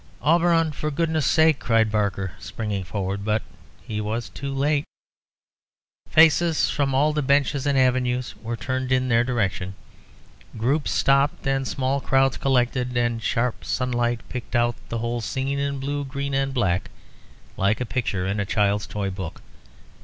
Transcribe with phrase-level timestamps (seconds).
[0.23, 0.71] "Auberon!
[0.71, 3.43] for goodness' sake..." cried Barker, springing forward; but
[3.83, 4.83] he was too late.
[6.09, 9.75] Faces from all the benches and avenues were turned in their direction.
[10.57, 15.59] Groups stopped and small crowds collected; and the sharp sunlight picked out the whole scene
[15.59, 16.89] in blue, green and black,
[17.55, 19.39] like a picture in a child's toy book.